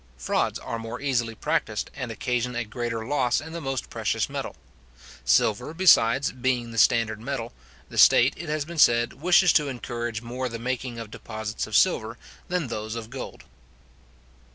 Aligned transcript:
Frauds 0.17 0.57
are 0.57 0.79
more 0.79 0.99
easily 0.99 1.35
practised, 1.35 1.91
and 1.95 2.11
occasion 2.11 2.55
a 2.55 2.63
greater 2.63 3.05
loss 3.05 3.39
in 3.39 3.53
the 3.53 3.61
most 3.61 3.91
precious 3.91 4.29
metal. 4.29 4.55
Silver, 5.23 5.75
besides, 5.75 6.31
being 6.31 6.71
the 6.71 6.79
standard 6.79 7.21
metal, 7.21 7.53
the 7.87 7.99
state, 7.99 8.33
it 8.35 8.49
has 8.49 8.65
been 8.65 8.79
said, 8.79 9.13
wishes 9.21 9.53
to 9.53 9.67
encourage 9.69 10.23
more 10.23 10.49
the 10.49 10.57
making 10.57 10.97
of 10.97 11.11
deposits 11.11 11.67
of 11.67 11.75
silver 11.75 12.17
than 12.47 12.65
those 12.65 12.95
of 12.95 13.11
gold. 13.11 13.43